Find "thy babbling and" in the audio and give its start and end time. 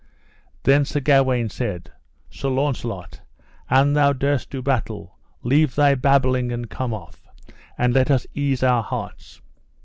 5.75-6.67